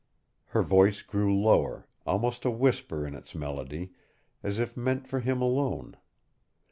[0.45, 3.91] Her voice grew lower, almost a whisper in its melody,
[4.41, 5.95] as if meant for him alone.